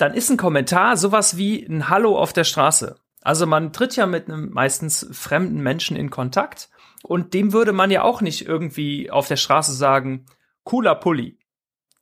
[0.00, 2.96] dann ist ein Kommentar sowas wie ein Hallo auf der Straße.
[3.22, 6.70] Also man tritt ja mit einem meistens fremden Menschen in Kontakt
[7.02, 10.26] und dem würde man ja auch nicht irgendwie auf der Straße sagen,
[10.64, 11.38] cooler Pulli.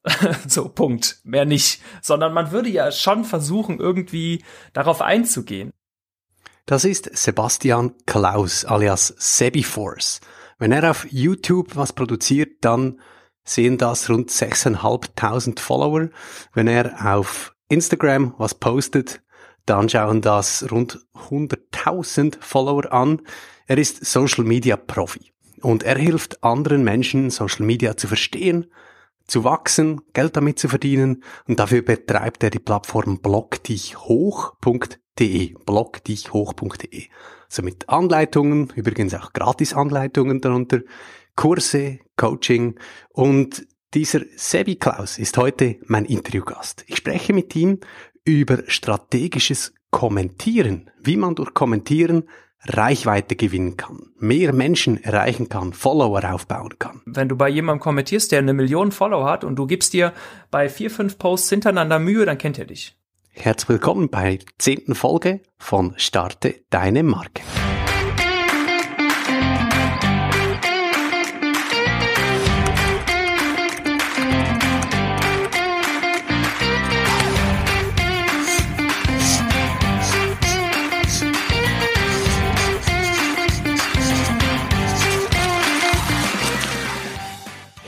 [0.46, 1.18] so, Punkt.
[1.24, 1.82] Mehr nicht.
[2.00, 5.72] Sondern man würde ja schon versuchen, irgendwie darauf einzugehen.
[6.66, 10.20] Das ist Sebastian Klaus alias Sebiforce.
[10.58, 13.00] Wenn er auf YouTube was produziert, dann
[13.44, 16.10] sehen das rund 6.500 Follower.
[16.52, 19.20] Wenn er auf Instagram was postet,
[19.66, 23.20] dann schauen das rund 100.000 Follower an.
[23.66, 28.66] Er ist Social Media Profi und er hilft anderen Menschen, Social Media zu verstehen,
[29.26, 37.04] zu wachsen, Geld damit zu verdienen und dafür betreibt er die Plattform blogdichhoch.de, blogdichhoch.de.
[37.48, 40.80] So mit Anleitungen, übrigens auch Gratis-Anleitungen darunter,
[41.36, 46.84] Kurse, Coaching und dieser Sebi Klaus ist heute mein Interviewgast.
[46.88, 47.80] Ich spreche mit ihm
[48.24, 52.24] über strategisches Kommentieren, wie man durch Kommentieren
[52.64, 57.00] Reichweite gewinnen kann, mehr Menschen erreichen kann, Follower aufbauen kann.
[57.06, 60.12] Wenn du bei jemandem kommentierst, der eine Million Follower hat und du gibst dir
[60.50, 62.98] bei vier, fünf Posts hintereinander Mühe, dann kennt er dich.
[63.30, 67.42] Herzlich willkommen bei der zehnten Folge von Starte deine Marke.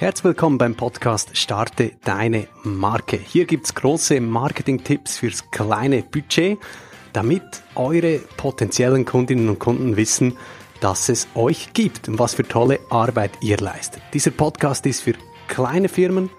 [0.01, 3.19] Herzlich willkommen beim Podcast Starte deine Marke.
[3.19, 6.57] Hier gibt's große Marketing-Tipps fürs kleine Budget,
[7.13, 7.43] damit
[7.75, 10.39] eure potenziellen Kundinnen und Kunden wissen,
[10.81, 14.01] dass es euch gibt und was für tolle Arbeit ihr leistet.
[14.15, 15.13] Dieser Podcast ist für
[15.49, 16.31] kleine Firmen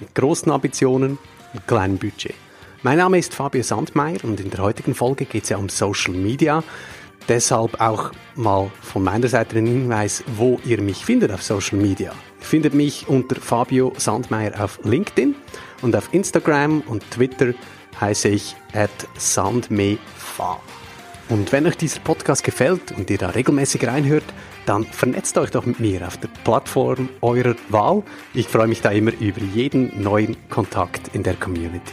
[0.00, 1.16] mit großen Ambitionen
[1.52, 2.34] und kleinem Budget.
[2.82, 6.64] Mein Name ist Fabio Sandmeier und in der heutigen Folge geht's ja um Social Media.
[7.28, 12.12] Deshalb auch mal von meiner Seite ein Hinweis, wo ihr mich findet auf Social Media
[12.44, 15.34] findet mich unter Fabio Sandmeier auf LinkedIn
[15.82, 17.54] und auf Instagram und Twitter
[18.00, 20.60] heiße ich at sandmefa.
[21.30, 24.24] Und wenn euch dieser Podcast gefällt und ihr da regelmäßig reinhört,
[24.66, 28.02] dann vernetzt euch doch mit mir auf der Plattform eurer Wahl.
[28.34, 31.92] Ich freue mich da immer über jeden neuen Kontakt in der Community.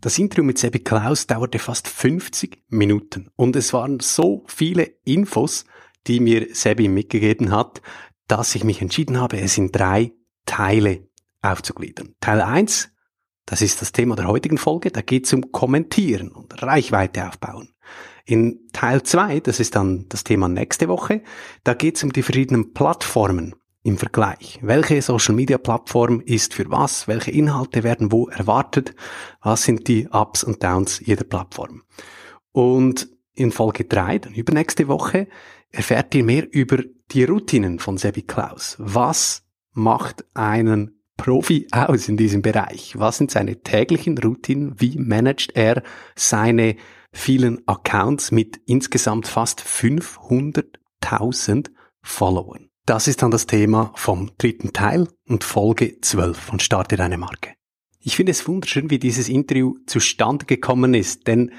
[0.00, 5.64] Das Interview mit Sebi Klaus dauerte fast 50 Minuten und es waren so viele Infos,
[6.06, 7.82] die mir Sebi mitgegeben hat,
[8.28, 10.12] dass ich mich entschieden habe, es in drei
[10.46, 11.08] Teile
[11.42, 12.14] aufzugliedern.
[12.20, 12.92] Teil 1,
[13.44, 17.74] das ist das Thema der heutigen Folge, da geht es um Kommentieren und Reichweite aufbauen.
[18.24, 21.22] In Teil 2, das ist dann das Thema nächste Woche,
[21.64, 23.56] da geht es um die verschiedenen Plattformen,
[23.88, 24.58] im Vergleich.
[24.60, 27.08] Welche Social Media Plattform ist für was?
[27.08, 28.94] Welche Inhalte werden wo erwartet?
[29.40, 31.82] Was sind die Ups und Downs jeder Plattform?
[32.52, 35.26] Und in Folge 3, dann übernächste Woche,
[35.70, 36.82] erfährt ihr mehr über
[37.12, 38.76] die Routinen von Sebi Klaus.
[38.78, 42.98] Was macht einen Profi aus in diesem Bereich?
[42.98, 44.78] Was sind seine täglichen Routinen?
[44.78, 45.82] Wie managt er
[46.14, 46.76] seine
[47.10, 51.70] vielen Accounts mit insgesamt fast 500.000
[52.02, 52.67] Followern?
[52.88, 57.52] Das ist dann das Thema vom dritten Teil und Folge 12 von Starte deine Marke.
[58.00, 61.52] Ich finde es wunderschön, wie dieses Interview zustande gekommen ist, denn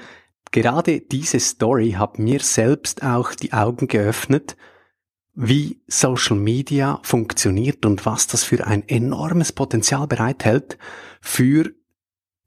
[0.50, 4.56] gerade diese Story hat mir selbst auch die Augen geöffnet,
[5.32, 10.78] wie Social Media funktioniert und was das für ein enormes Potenzial bereithält
[11.20, 11.70] für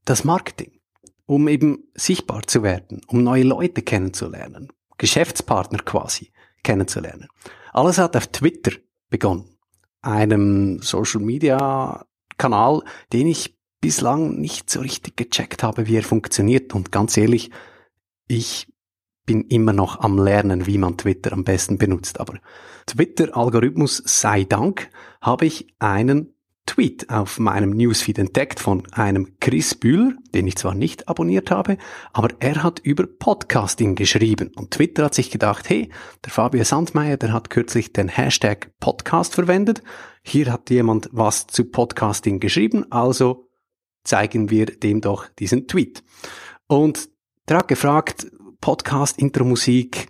[0.03, 0.81] das Marketing,
[1.25, 6.33] um eben sichtbar zu werden, um neue Leute kennenzulernen, Geschäftspartner quasi
[6.63, 7.29] kennenzulernen.
[7.73, 8.71] Alles hat auf Twitter
[9.09, 9.45] begonnen,
[10.01, 12.05] einem Social Media
[12.37, 16.73] Kanal, den ich bislang nicht so richtig gecheckt habe, wie er funktioniert.
[16.73, 17.51] Und ganz ehrlich,
[18.27, 18.67] ich
[19.25, 22.19] bin immer noch am Lernen, wie man Twitter am besten benutzt.
[22.19, 22.35] Aber
[22.85, 24.89] Twitter-Algorithmus sei Dank
[25.21, 26.32] habe ich einen
[26.65, 31.77] Tweet auf meinem Newsfeed entdeckt von einem Chris Bühler, den ich zwar nicht abonniert habe,
[32.13, 35.91] aber er hat über Podcasting geschrieben und Twitter hat sich gedacht, hey,
[36.23, 39.83] der Fabio Sandmeier, der hat kürzlich den Hashtag Podcast verwendet,
[40.23, 43.49] hier hat jemand was zu Podcasting geschrieben, also
[44.03, 46.03] zeigen wir dem doch diesen Tweet.
[46.67, 47.09] Und
[47.49, 48.27] der hat gefragt,
[48.61, 50.07] Podcast, Intro-Musik,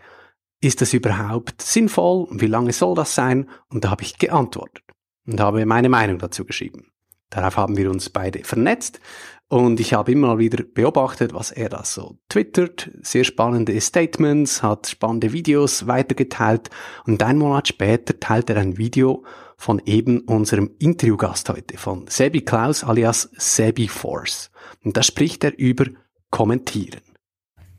[0.61, 2.27] ist das überhaupt sinnvoll?
[2.31, 3.49] Wie lange soll das sein?
[3.69, 4.83] Und da habe ich geantwortet
[5.25, 6.91] und habe meine Meinung dazu geschrieben.
[7.29, 8.99] Darauf haben wir uns beide vernetzt
[9.47, 12.91] und ich habe immer wieder beobachtet, was er da so twittert.
[13.01, 16.69] Sehr spannende Statements, hat spannende Videos weitergeteilt
[17.05, 19.23] und ein Monat später teilt er ein Video,
[19.57, 24.51] von eben unserem Interviewgast heute, von Sebi Klaus alias Sebi Force.
[24.83, 25.85] Und da spricht er über
[26.31, 27.12] Kommentieren.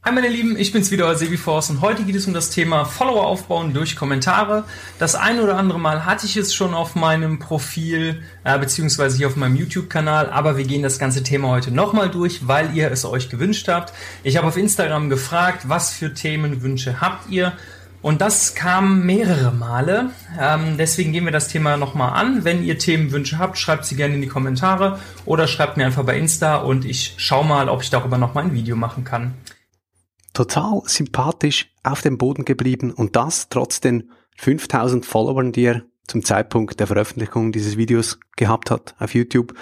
[0.06, 2.84] Hi meine Lieben, ich bin's wieder, Sebi Force und heute geht es um das Thema
[2.84, 4.64] Follower aufbauen durch Kommentare.
[4.98, 9.28] Das ein oder andere Mal hatte ich es schon auf meinem Profil, äh, beziehungsweise hier
[9.28, 13.06] auf meinem YouTube-Kanal, aber wir gehen das ganze Thema heute nochmal durch, weil ihr es
[13.06, 13.94] euch gewünscht habt.
[14.24, 17.54] Ich habe auf Instagram gefragt, was für Themenwünsche habt ihr?
[18.02, 20.10] Und das kam mehrere Male.
[20.38, 22.44] Ähm, deswegen gehen wir das Thema nochmal an.
[22.44, 26.18] Wenn ihr Themenwünsche habt, schreibt sie gerne in die Kommentare oder schreibt mir einfach bei
[26.18, 29.32] Insta und ich schau mal, ob ich darüber nochmal ein Video machen kann
[30.34, 36.22] total sympathisch auf dem Boden geblieben und das trotz den 5000 Followern, die er zum
[36.24, 39.54] Zeitpunkt der Veröffentlichung dieses Videos gehabt hat auf YouTube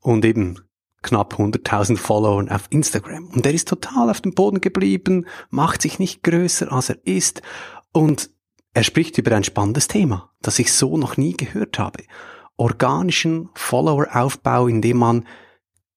[0.00, 0.58] und eben
[1.02, 3.28] knapp 100.000 Followern auf Instagram.
[3.28, 7.42] Und er ist total auf dem Boden geblieben, macht sich nicht größer, als er ist
[7.92, 8.30] und
[8.72, 12.02] er spricht über ein spannendes Thema, das ich so noch nie gehört habe.
[12.56, 15.26] Organischen Followeraufbau, indem man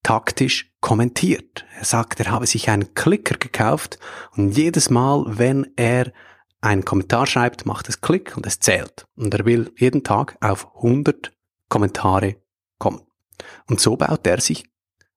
[0.08, 1.66] taktisch kommentiert.
[1.76, 4.00] Er sagt, er habe sich einen Klicker gekauft
[4.38, 6.14] und jedes Mal, wenn er
[6.62, 9.06] einen Kommentar schreibt, macht es Klick und es zählt.
[9.18, 11.34] Und er will jeden Tag auf 100
[11.68, 12.38] Kommentare
[12.80, 13.02] kommen.
[13.68, 14.64] Und so baut er sich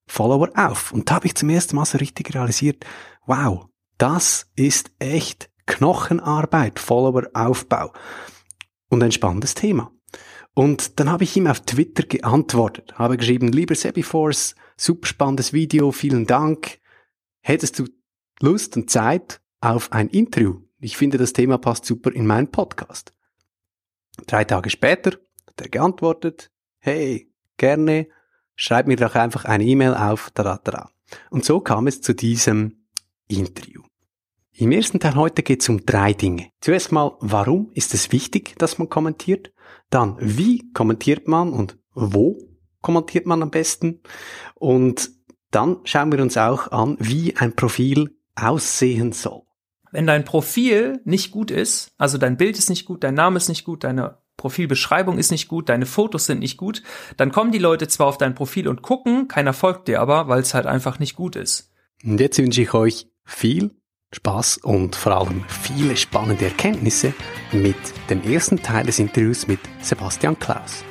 [0.08, 0.90] Follower auf.
[0.90, 2.84] Und da habe ich zum ersten Mal so richtig realisiert,
[3.26, 3.66] wow,
[3.96, 7.92] das ist echt Knochenarbeit, Follower-Aufbau.
[8.88, 9.92] Und ein spannendes Thema.
[10.52, 15.92] Und dann habe ich ihm auf Twitter geantwortet, habe geschrieben, lieber Sebiforce, super spannendes Video,
[15.92, 16.78] vielen Dank.
[17.42, 17.84] Hättest du
[18.40, 20.62] Lust und Zeit auf ein Interview?
[20.80, 23.12] Ich finde, das Thema passt super in meinen Podcast.
[24.26, 28.08] Drei Tage später hat er geantwortet, hey, gerne,
[28.54, 30.90] schreib mir doch einfach eine E-Mail auf, da, da, da.
[31.28, 32.86] Und so kam es zu diesem
[33.28, 33.82] Interview.
[34.52, 36.50] Im ersten Teil heute geht es um drei Dinge.
[36.60, 39.52] Zuerst mal, warum ist es wichtig, dass man kommentiert?
[39.90, 42.49] Dann, wie kommentiert man und wo
[42.82, 44.00] kommentiert man am besten.
[44.54, 45.10] Und
[45.50, 49.42] dann schauen wir uns auch an, wie ein Profil aussehen soll.
[49.92, 53.48] Wenn dein Profil nicht gut ist, also dein Bild ist nicht gut, dein Name ist
[53.48, 56.82] nicht gut, deine Profilbeschreibung ist nicht gut, deine Fotos sind nicht gut,
[57.16, 60.40] dann kommen die Leute zwar auf dein Profil und gucken, keiner folgt dir aber, weil
[60.40, 61.72] es halt einfach nicht gut ist.
[62.04, 63.72] Und jetzt wünsche ich euch viel
[64.12, 67.12] Spaß und vor allem viele spannende Erkenntnisse
[67.52, 67.76] mit
[68.08, 70.84] dem ersten Teil des Interviews mit Sebastian Klaus.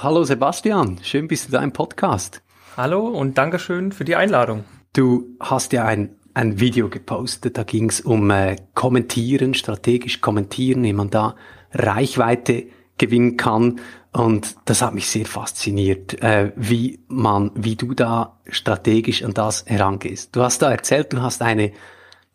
[0.00, 2.40] Hallo Sebastian, schön bist du da im Podcast.
[2.76, 4.64] Hallo und Dankeschön für die Einladung.
[4.92, 10.84] Du hast ja ein, ein Video gepostet, da ging es um äh, Kommentieren, strategisch kommentieren,
[10.84, 11.34] wie man da
[11.72, 12.66] Reichweite
[12.96, 13.80] gewinnen kann.
[14.12, 19.66] Und das hat mich sehr fasziniert, äh, wie man, wie du da strategisch an das
[19.66, 20.36] herangehst.
[20.36, 21.72] Du hast da erzählt, du hast eine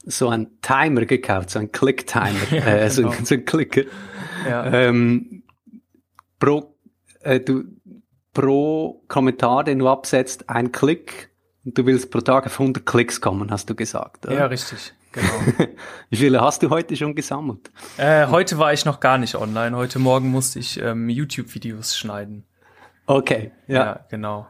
[0.06, 3.14] so ein Timer gekauft, so ein Click-Timer, ja, äh, so, genau.
[3.14, 3.84] ein, so ein Clicker.
[4.50, 4.66] Ja.
[4.66, 5.44] Ähm,
[6.40, 6.73] pro
[7.24, 7.64] äh, du
[8.34, 11.30] pro Kommentar, den du absetzt, ein Klick
[11.66, 14.26] und du willst pro Tag auf 100 Klicks kommen, hast du gesagt.
[14.26, 14.36] Oder?
[14.36, 14.94] Ja, richtig.
[15.12, 15.28] Genau.
[16.10, 17.72] Wie viele hast du heute schon gesammelt?
[17.98, 19.78] Äh, heute war ich noch gar nicht online.
[19.78, 22.46] Heute Morgen musste ich ähm, YouTube-Videos schneiden.
[23.06, 23.86] Okay, ja.
[23.86, 24.06] ja.
[24.10, 24.48] genau.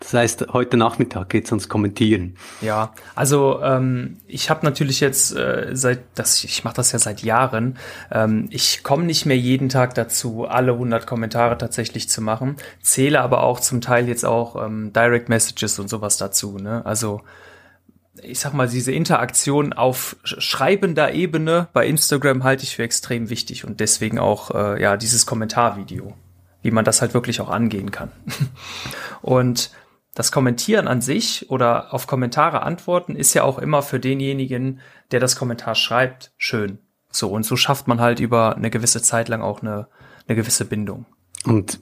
[0.00, 2.36] Das heißt, heute Nachmittag geht's ans Kommentieren.
[2.60, 7.22] Ja, also ähm, ich habe natürlich jetzt äh, seit das ich mache das ja seit
[7.22, 7.78] Jahren.
[8.10, 12.56] Ähm, ich komme nicht mehr jeden Tag dazu, alle 100 Kommentare tatsächlich zu machen.
[12.82, 16.58] Zähle aber auch zum Teil jetzt auch ähm, Direct Messages und sowas dazu.
[16.58, 16.84] Ne?
[16.84, 17.22] Also
[18.22, 23.64] ich sag mal, diese Interaktion auf schreibender Ebene bei Instagram halte ich für extrem wichtig
[23.64, 26.14] und deswegen auch äh, ja dieses Kommentarvideo,
[26.60, 28.12] wie man das halt wirklich auch angehen kann.
[29.22, 29.70] und
[30.16, 34.80] das Kommentieren an sich oder auf Kommentare antworten ist ja auch immer für denjenigen,
[35.10, 36.78] der das Kommentar schreibt, schön.
[37.10, 39.88] So, und so schafft man halt über eine gewisse Zeit lang auch eine,
[40.26, 41.04] eine gewisse Bindung.
[41.44, 41.80] Und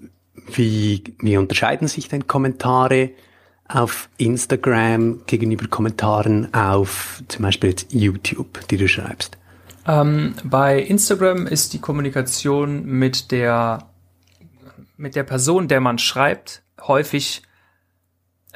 [0.52, 3.10] wie, wie unterscheiden sich denn Kommentare
[3.68, 9.38] auf Instagram gegenüber Kommentaren auf zum Beispiel jetzt YouTube, die du schreibst?
[9.86, 13.90] Ähm, bei Instagram ist die Kommunikation mit der,
[14.96, 17.42] mit der Person, der man schreibt, häufig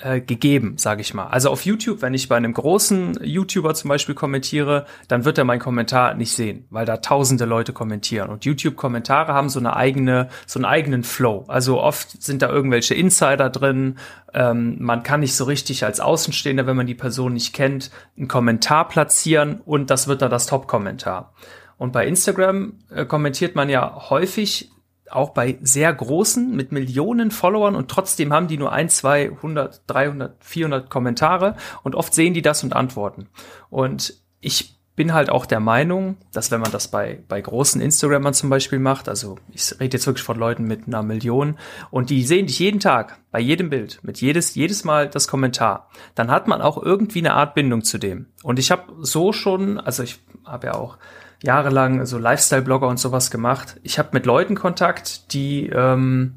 [0.00, 1.26] äh, gegeben, sage ich mal.
[1.26, 5.45] Also auf YouTube, wenn ich bei einem großen YouTuber zum Beispiel kommentiere, dann wird er
[5.45, 8.31] meinen Kommentar nicht sehen, weil da tausende Leute kommentieren.
[8.31, 11.45] Und YouTube-Kommentare haben so eine eigene, so einen eigenen Flow.
[11.49, 13.99] Also oft sind da irgendwelche Insider drin.
[14.33, 18.28] Ähm, man kann nicht so richtig als Außenstehender, wenn man die Person nicht kennt, einen
[18.28, 21.33] Kommentar platzieren und das wird dann das Top-Kommentar.
[21.76, 24.71] Und bei Instagram äh, kommentiert man ja häufig
[25.11, 29.83] auch bei sehr großen mit Millionen Followern und trotzdem haben die nur ein, zwei, hundert,
[29.87, 33.29] dreihundert, vierhundert Kommentare und oft sehen die das und antworten.
[33.71, 38.35] Und ich bin halt auch der Meinung, dass wenn man das bei, bei großen Instagrammern
[38.35, 41.57] zum Beispiel macht, also ich rede jetzt wirklich von Leuten mit einer Million
[41.93, 45.88] und die sehen dich jeden Tag bei jedem Bild, mit jedes, jedes Mal das Kommentar,
[46.17, 48.27] dann hat man auch irgendwie eine Art Bindung zu dem.
[48.43, 50.99] Und ich habe so schon, also ich habe ja auch
[51.42, 53.76] jahrelang so Lifestyle-Blogger und sowas gemacht.
[53.83, 56.35] Ich habe mit Leuten Kontakt, die ähm,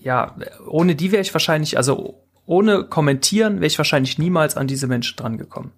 [0.00, 0.36] ja,
[0.68, 5.16] ohne die wäre ich wahrscheinlich, also ohne kommentieren wäre ich wahrscheinlich niemals an diese Menschen
[5.16, 5.72] drangekommen.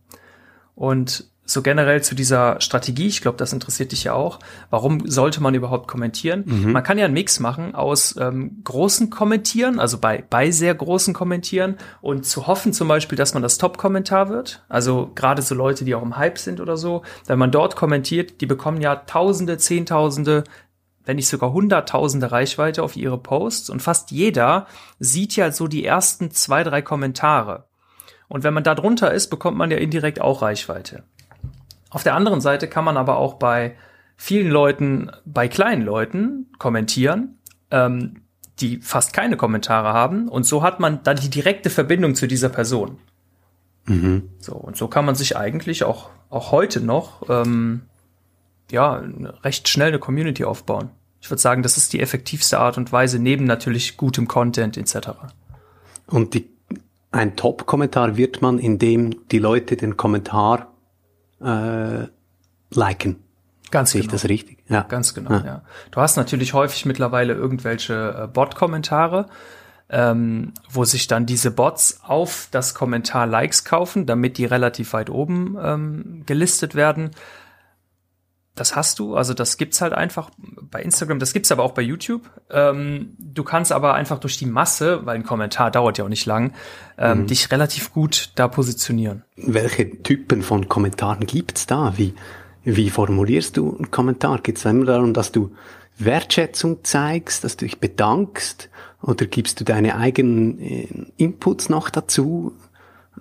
[0.75, 4.39] Und so generell zu dieser Strategie, ich glaube, das interessiert dich ja auch.
[4.69, 6.45] Warum sollte man überhaupt kommentieren?
[6.45, 6.73] Mhm.
[6.73, 11.15] Man kann ja einen Mix machen aus ähm, großen Kommentieren, also bei, bei sehr großen
[11.15, 14.63] Kommentieren und zu hoffen zum Beispiel, dass man das Top-Kommentar wird.
[14.69, 18.43] Also gerade so Leute, die auch im Hype sind oder so, wenn man dort kommentiert,
[18.43, 20.45] die bekommen ja Tausende, Zehntausende,
[21.07, 24.67] wenn nicht sogar Hunderttausende Reichweite auf ihre Posts und fast jeder
[24.99, 27.65] sieht ja so die ersten zwei, drei Kommentare.
[28.29, 31.05] Und wenn man da drunter ist, bekommt man ja indirekt auch Reichweite.
[31.91, 33.77] Auf der anderen Seite kann man aber auch bei
[34.17, 37.39] vielen Leuten, bei kleinen Leuten kommentieren,
[37.71, 38.23] ähm,
[38.61, 40.29] die fast keine Kommentare haben.
[40.29, 42.99] Und so hat man dann die direkte Verbindung zu dieser Person.
[43.87, 44.29] Mhm.
[44.39, 47.83] So, und so kann man sich eigentlich auch, auch heute noch ähm,
[48.71, 49.03] ja,
[49.43, 50.91] recht schnell eine Community aufbauen.
[51.21, 55.11] Ich würde sagen, das ist die effektivste Art und Weise, neben natürlich gutem Content etc.
[56.07, 56.49] Und die,
[57.11, 60.73] ein Top-Kommentar wird man, indem die Leute den Kommentar
[61.41, 62.07] äh,
[62.71, 63.23] liken.
[63.71, 64.15] Ganz Sehe genau.
[64.15, 64.59] ich das richtig?
[64.69, 64.83] Ja.
[64.83, 65.45] Ganz genau, ja.
[65.45, 65.63] ja.
[65.91, 69.27] Du hast natürlich häufig mittlerweile irgendwelche äh, Bot-Kommentare,
[69.91, 75.11] ähm, wo sich dann diese Bots auf das Kommentar Likes kaufen, damit die relativ weit
[75.11, 77.11] oben ähm, gelistet werden
[78.61, 81.83] das hast du, also das gibt's halt einfach bei Instagram, das gibt's aber auch bei
[81.83, 82.31] YouTube.
[82.51, 86.27] Ähm, du kannst aber einfach durch die Masse, weil ein Kommentar dauert ja auch nicht
[86.27, 86.53] lang,
[86.99, 87.27] ähm, mhm.
[87.27, 89.25] dich relativ gut da positionieren.
[89.37, 91.95] Welche Typen von Kommentaren gibt's da?
[91.97, 92.15] Wie,
[92.65, 94.41] wie formulierst du einen Kommentar?
[94.41, 95.53] Geht's immer darum, dass du
[95.99, 98.71] Wertschätzung zeigst, dass du dich bedankst?
[99.03, 102.53] Oder gibst du deine eigenen äh, Inputs noch dazu?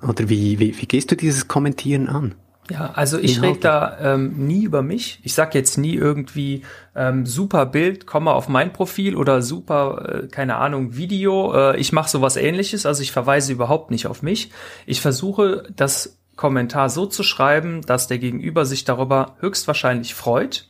[0.01, 2.35] Oder wie, wie, wie gehst du dieses Kommentieren an?
[2.69, 5.19] Ja, also ich rede da ähm, nie über mich.
[5.23, 6.63] Ich sag jetzt nie irgendwie
[6.95, 11.53] ähm, super Bild, komm mal auf mein Profil oder super, äh, keine Ahnung, Video.
[11.53, 14.51] Äh, ich mache sowas ähnliches, also ich verweise überhaupt nicht auf mich.
[14.85, 20.69] Ich versuche das Kommentar so zu schreiben, dass der Gegenüber sich darüber höchstwahrscheinlich freut.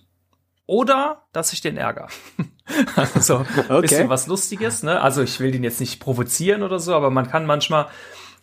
[0.65, 2.09] Oder dass ich den ärger.
[2.95, 3.81] also okay.
[3.81, 5.01] bisschen was Lustiges, ne?
[5.01, 7.87] Also ich will den jetzt nicht provozieren oder so, aber man kann manchmal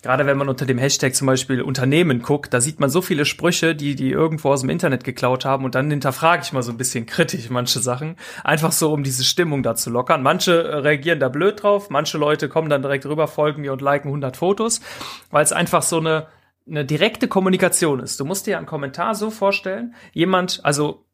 [0.04, 3.24] gerade wenn man unter dem Hashtag zum Beispiel Unternehmen guckt, da sieht man so viele
[3.24, 6.72] Sprüche, die die irgendwo aus dem Internet geklaut haben und dann hinterfrage ich mal so
[6.72, 10.22] ein bisschen kritisch manche Sachen, einfach so um diese Stimmung da zu lockern.
[10.22, 13.80] Manche äh, reagieren da blöd drauf, manche Leute kommen dann direkt rüber, folgen mir und
[13.80, 14.82] liken 100 Fotos,
[15.30, 16.26] weil es einfach so eine
[16.66, 18.18] eine direkte Kommunikation ist.
[18.20, 21.04] Du musst dir einen Kommentar so vorstellen, jemand, also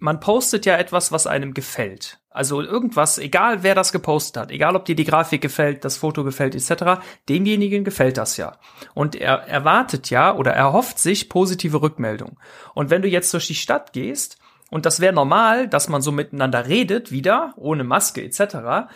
[0.00, 2.18] man postet ja etwas, was einem gefällt.
[2.30, 6.24] Also irgendwas, egal wer das gepostet hat, egal ob dir die Grafik gefällt, das Foto
[6.24, 8.58] gefällt etc., demjenigen gefällt das ja.
[8.94, 12.38] Und er erwartet ja oder er hofft sich positive Rückmeldung.
[12.74, 14.38] Und wenn du jetzt durch die Stadt gehst,
[14.70, 18.88] und das wäre normal, dass man so miteinander redet, wieder, ohne Maske etc.,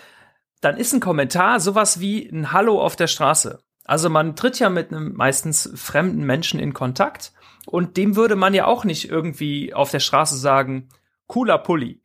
[0.60, 3.58] dann ist ein Kommentar sowas wie ein Hallo auf der Straße.
[3.84, 7.32] Also man tritt ja mit einem meistens fremden Menschen in Kontakt
[7.66, 10.88] und dem würde man ja auch nicht irgendwie auf der Straße sagen,
[11.26, 12.00] cooler Pulli.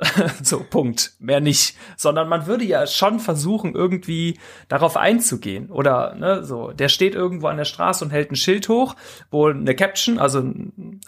[0.42, 1.12] so, Punkt.
[1.20, 1.76] Mehr nicht.
[1.96, 5.70] Sondern man würde ja schon versuchen, irgendwie darauf einzugehen.
[5.70, 8.96] Oder, ne, so, der steht irgendwo an der Straße und hält ein Schild hoch,
[9.30, 10.38] wo eine Caption, also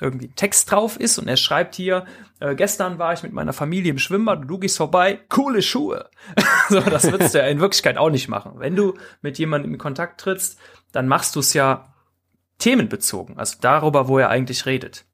[0.00, 2.05] irgendwie ein Text drauf ist und er schreibt hier,
[2.38, 6.09] äh, gestern war ich mit meiner Familie im Schwimmbad du gehst vorbei, coole Schuhe.
[6.69, 8.52] so, das würdest du ja in Wirklichkeit auch nicht machen.
[8.57, 10.59] Wenn du mit jemandem in Kontakt trittst,
[10.93, 11.93] dann machst du es ja
[12.58, 15.04] themenbezogen, also darüber, wo er eigentlich redet.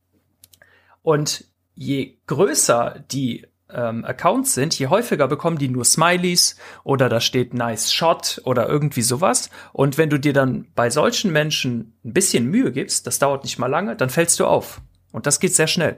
[1.03, 1.45] Und
[1.75, 7.55] je größer die ähm, Accounts sind, je häufiger bekommen die nur Smileys oder da steht
[7.55, 9.51] nice shot oder irgendwie sowas.
[9.73, 13.59] Und wenn du dir dann bei solchen Menschen ein bisschen Mühe gibst, das dauert nicht
[13.59, 14.81] mal lange, dann fällst du auf.
[15.11, 15.97] Und das geht sehr schnell.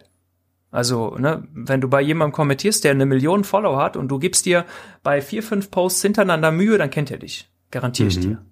[0.71, 4.45] Also, ne, wenn du bei jemandem kommentierst, der eine Million Follower hat und du gibst
[4.45, 4.65] dir
[5.05, 7.49] bei vier, fünf Posts hintereinander Mühe, dann kennt er dich.
[7.71, 8.23] Garantiere ich mhm.
[8.23, 8.45] dir.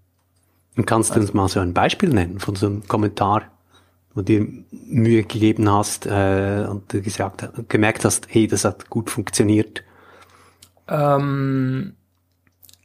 [0.76, 3.43] Und kannst du also, uns mal so ein Beispiel nennen von so einem Kommentar,
[4.14, 8.88] wo du dir Mühe gegeben hast äh, und du gesagt, gemerkt hast, hey, das hat
[8.88, 9.83] gut funktioniert?
[10.88, 11.95] Ähm,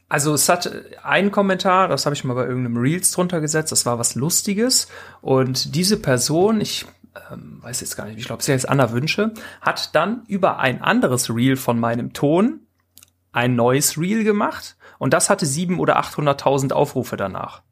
[0.08, 0.70] also es hat
[1.02, 4.88] ein Kommentar, das habe ich mal bei irgendeinem Reels drunter gesetzt, das war was Lustiges.
[5.20, 6.86] Und diese Person, ich
[7.30, 10.80] ähm, weiß jetzt gar nicht, ich glaube, sie heißt Anna Wünsche, hat dann über ein
[10.82, 12.60] anderes Reel von meinem Ton
[13.32, 17.62] ein neues Reel gemacht und das hatte sieben oder 800.000 Aufrufe danach.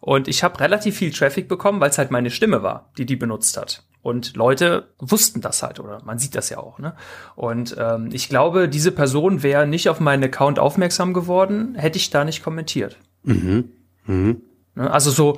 [0.00, 3.16] Und ich habe relativ viel Traffic bekommen, weil es halt meine Stimme war, die die
[3.16, 3.84] benutzt hat.
[4.02, 6.78] Und Leute wussten das halt, oder man sieht das ja auch.
[6.78, 6.94] Ne?
[7.36, 12.08] Und ähm, ich glaube, diese Person wäre nicht auf meinen Account aufmerksam geworden, hätte ich
[12.08, 12.96] da nicht kommentiert.
[13.24, 13.70] Mhm.
[14.06, 14.40] Mhm.
[14.74, 14.90] Ne?
[14.90, 15.36] Also so,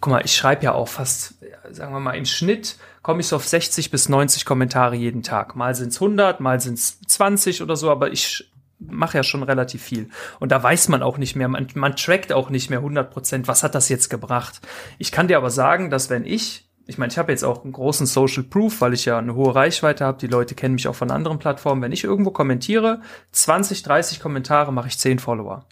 [0.00, 1.36] guck mal, ich schreibe ja auch fast,
[1.70, 5.56] sagen wir mal, im Schnitt komme ich so auf 60 bis 90 Kommentare jeden Tag.
[5.56, 8.51] Mal sind's 100, mal sind's 20 oder so, aber ich
[8.90, 10.08] mache ja schon relativ viel.
[10.40, 13.48] Und da weiß man auch nicht mehr, man, man trackt auch nicht mehr 100 Prozent,
[13.48, 14.60] was hat das jetzt gebracht.
[14.98, 17.72] Ich kann dir aber sagen, dass wenn ich, ich meine, ich habe jetzt auch einen
[17.72, 20.94] großen Social Proof, weil ich ja eine hohe Reichweite habe, die Leute kennen mich auch
[20.94, 21.82] von anderen Plattformen.
[21.82, 23.00] Wenn ich irgendwo kommentiere,
[23.32, 25.66] 20, 30 Kommentare, mache ich 10 Follower.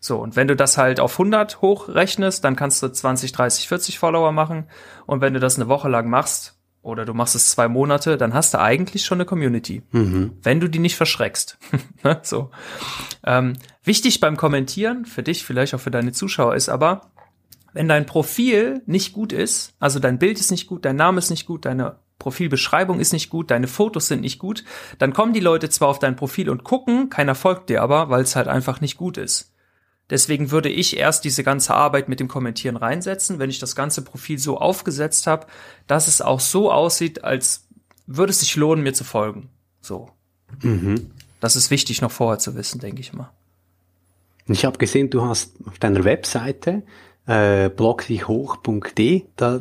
[0.00, 3.98] So, und wenn du das halt auf 100 hochrechnest, dann kannst du 20, 30, 40
[3.98, 4.68] Follower machen.
[5.06, 6.53] Und wenn du das eine Woche lang machst,
[6.84, 10.32] oder du machst es zwei Monate, dann hast du eigentlich schon eine Community, mhm.
[10.42, 11.58] wenn du die nicht verschreckst.
[12.04, 12.50] Ne, so
[13.24, 17.10] ähm, wichtig beim Kommentieren für dich, vielleicht auch für deine Zuschauer ist aber,
[17.72, 21.30] wenn dein Profil nicht gut ist, also dein Bild ist nicht gut, dein Name ist
[21.30, 24.64] nicht gut, deine Profilbeschreibung ist nicht gut, deine Fotos sind nicht gut,
[24.98, 28.22] dann kommen die Leute zwar auf dein Profil und gucken, keiner folgt dir aber, weil
[28.22, 29.53] es halt einfach nicht gut ist.
[30.10, 34.02] Deswegen würde ich erst diese ganze Arbeit mit dem Kommentieren reinsetzen, wenn ich das ganze
[34.02, 35.46] Profil so aufgesetzt habe,
[35.86, 37.66] dass es auch so aussieht, als
[38.06, 39.48] würde es sich lohnen, mir zu folgen.
[39.80, 40.10] So.
[40.62, 41.10] Mhm.
[41.40, 43.30] Das ist wichtig noch vorher zu wissen, denke ich mal.
[44.46, 46.82] Ich habe gesehen, du hast auf deiner Webseite
[47.26, 49.60] äh, blogdichhoch.de, da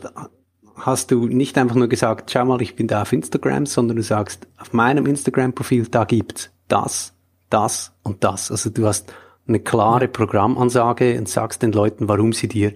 [0.75, 4.03] hast du nicht einfach nur gesagt, schau mal, ich bin da auf Instagram, sondern du
[4.03, 7.13] sagst, auf meinem Instagram-Profil, da gibt's das,
[7.49, 8.51] das und das.
[8.51, 9.13] Also du hast
[9.47, 12.73] eine klare Programmansage und sagst den Leuten, warum sie dir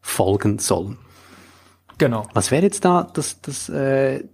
[0.00, 0.98] folgen sollen.
[1.98, 2.26] Genau.
[2.32, 4.24] Was wäre jetzt da, das, das, äh,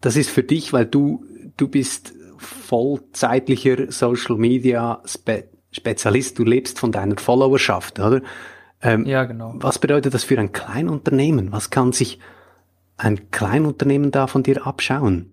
[0.00, 1.24] das ist für dich, weil du,
[1.56, 8.20] du bist vollzeitlicher Social Media Spe Spezialist, du lebst von deiner Followerschaft, oder?
[8.82, 9.54] Ähm, ja, genau.
[9.56, 11.50] Was bedeutet das für ein Kleinunternehmen?
[11.50, 12.18] Was kann sich
[12.98, 15.31] ein Kleinunternehmen da von dir abschauen?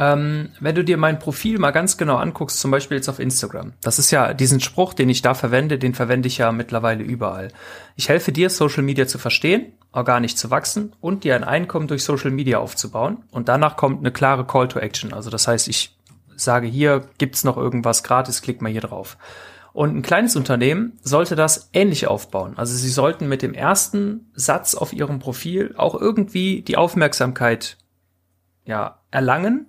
[0.00, 3.72] Ähm, wenn du dir mein Profil mal ganz genau anguckst, zum Beispiel jetzt auf Instagram,
[3.82, 7.48] das ist ja diesen Spruch, den ich da verwende, den verwende ich ja mittlerweile überall.
[7.96, 12.04] Ich helfe dir, Social Media zu verstehen, organisch zu wachsen und dir ein Einkommen durch
[12.04, 13.24] Social Media aufzubauen.
[13.32, 15.12] Und danach kommt eine klare Call to Action.
[15.12, 15.96] Also das heißt, ich
[16.36, 19.18] sage hier, gibt's noch irgendwas gratis, klick mal hier drauf.
[19.72, 22.56] Und ein kleines Unternehmen sollte das ähnlich aufbauen.
[22.56, 27.78] Also sie sollten mit dem ersten Satz auf ihrem Profil auch irgendwie die Aufmerksamkeit
[28.64, 29.66] ja, erlangen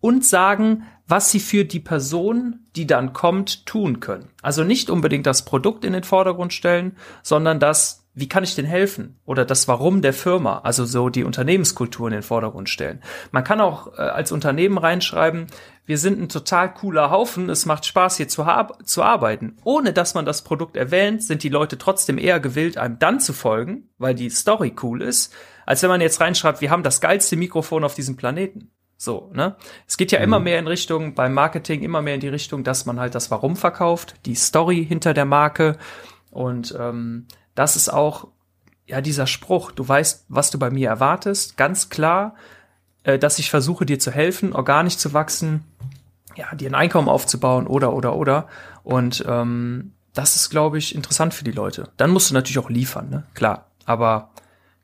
[0.00, 4.28] und sagen, was sie für die Person, die dann kommt, tun können.
[4.42, 8.66] Also nicht unbedingt das Produkt in den Vordergrund stellen, sondern das, wie kann ich denn
[8.66, 9.18] helfen?
[9.24, 13.00] Oder das Warum der Firma, also so die Unternehmenskultur in den Vordergrund stellen.
[13.30, 15.46] Man kann auch äh, als Unternehmen reinschreiben,
[15.86, 18.44] wir sind ein total cooler Haufen, es macht Spaß hier zu,
[18.84, 19.56] zu arbeiten.
[19.64, 23.32] Ohne dass man das Produkt erwähnt, sind die Leute trotzdem eher gewillt, einem dann zu
[23.32, 25.32] folgen, weil die Story cool ist,
[25.64, 28.70] als wenn man jetzt reinschreibt, wir haben das geilste Mikrofon auf diesem Planeten.
[29.00, 29.54] So, ne?
[29.86, 30.24] Es geht ja mhm.
[30.24, 33.30] immer mehr in Richtung, beim Marketing immer mehr in die Richtung, dass man halt das
[33.30, 35.78] Warum verkauft, die Story hinter der Marke.
[36.32, 38.26] Und ähm, das ist auch,
[38.86, 42.34] ja, dieser Spruch, du weißt, was du bei mir erwartest, ganz klar,
[43.04, 45.62] äh, dass ich versuche, dir zu helfen, organisch zu wachsen,
[46.34, 48.48] ja, dir ein Einkommen aufzubauen oder, oder, oder.
[48.82, 51.90] Und ähm, das ist, glaube ich, interessant für die Leute.
[51.96, 53.22] Dann musst du natürlich auch liefern, ne?
[53.34, 53.66] Klar.
[53.84, 54.30] Aber